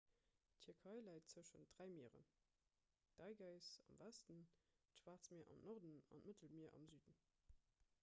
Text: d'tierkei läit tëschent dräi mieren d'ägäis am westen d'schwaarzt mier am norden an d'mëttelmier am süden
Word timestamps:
d'tierkei 0.59 1.01
läit 1.07 1.27
tëschent 1.33 1.67
dräi 1.73 1.87
mieren 1.97 2.25
d'ägäis 3.19 3.71
am 3.87 4.01
westen 4.03 4.43
d'schwaarzt 4.49 5.33
mier 5.37 5.55
am 5.57 5.65
norden 5.71 5.97
an 6.17 6.27
d'mëttelmier 6.29 6.77
am 6.81 6.93
süden 6.95 7.25